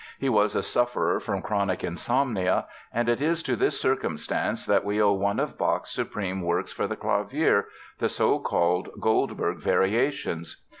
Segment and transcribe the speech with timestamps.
[0.17, 4.99] He was a sufferer from chronic insomnia and it is to this circumstance that we
[4.99, 10.63] owe one of Bach's supreme works for the clavier—the so called Goldberg Variations.